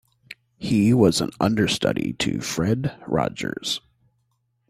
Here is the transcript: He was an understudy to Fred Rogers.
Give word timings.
He 0.57 0.95
was 0.95 1.21
an 1.21 1.29
understudy 1.39 2.13
to 2.13 2.41
Fred 2.41 2.95
Rogers. 3.07 3.81